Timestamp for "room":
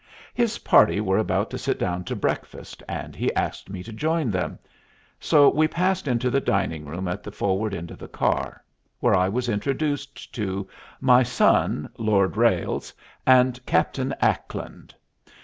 6.87-7.07